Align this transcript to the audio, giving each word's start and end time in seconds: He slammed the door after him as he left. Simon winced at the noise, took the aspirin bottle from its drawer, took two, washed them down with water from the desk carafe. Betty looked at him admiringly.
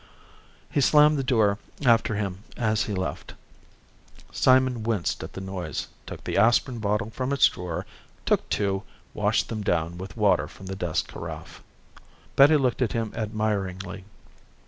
He 0.71 0.81
slammed 0.81 1.19
the 1.19 1.23
door 1.23 1.59
after 1.85 2.15
him 2.15 2.39
as 2.57 2.85
he 2.85 2.93
left. 2.95 3.35
Simon 4.31 4.81
winced 4.81 5.23
at 5.23 5.33
the 5.33 5.41
noise, 5.41 5.89
took 6.07 6.23
the 6.23 6.37
aspirin 6.39 6.79
bottle 6.79 7.11
from 7.11 7.31
its 7.31 7.47
drawer, 7.47 7.85
took 8.25 8.49
two, 8.49 8.81
washed 9.13 9.49
them 9.49 9.61
down 9.61 9.99
with 9.99 10.17
water 10.17 10.47
from 10.47 10.65
the 10.65 10.75
desk 10.75 11.07
carafe. 11.13 11.61
Betty 12.35 12.57
looked 12.57 12.81
at 12.81 12.93
him 12.93 13.13
admiringly. 13.15 14.05